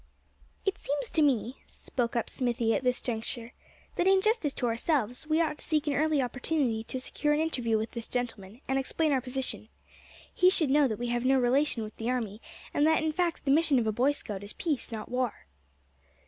"It 0.65 0.79
seems 0.79 1.11
to 1.11 1.21
me," 1.21 1.57
spoke 1.67 2.15
up 2.15 2.27
Smithy 2.27 2.73
at 2.73 2.83
this 2.83 3.03
juncture, 3.03 3.53
"that 3.97 4.07
in 4.07 4.19
justice 4.19 4.51
to 4.55 4.65
ourselves 4.65 5.27
we 5.27 5.39
ought 5.39 5.59
to 5.59 5.63
seek 5.63 5.85
an 5.85 5.93
early 5.93 6.23
opportunity 6.23 6.83
to 6.85 6.99
secure 6.99 7.35
an 7.35 7.39
interview 7.39 7.77
with 7.77 7.91
this 7.91 8.07
gentleman, 8.07 8.61
and 8.67 8.79
explain 8.79 9.11
our 9.11 9.21
position. 9.21 9.69
He 10.33 10.49
should 10.49 10.71
know 10.71 10.87
that 10.87 10.97
we 10.97 11.09
have 11.09 11.23
no 11.23 11.37
relation 11.39 11.83
with 11.83 11.95
the 11.97 12.09
army, 12.09 12.41
and 12.73 12.83
that 12.87 13.03
in 13.03 13.11
fact 13.13 13.45
the 13.45 13.51
mission 13.51 13.77
of 13.77 13.85
a 13.85 13.91
Boy 13.91 14.11
Scout 14.11 14.43
is 14.43 14.53
peace, 14.53 14.91
not 14.91 15.07
war." 15.07 15.45